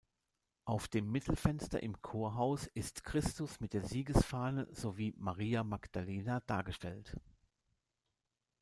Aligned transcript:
Auf 0.65 0.87
dem 0.87 1.11
Mittelfenster 1.11 1.83
im 1.83 2.01
Chorhaus 2.01 2.65
ist 2.65 3.03
Christus 3.03 3.59
mit 3.59 3.73
der 3.73 3.83
Siegesfahne 3.83 4.67
sowie 4.71 5.13
Maria 5.15 5.63
Magdalena 5.63 6.39
dargestellt. 6.39 7.15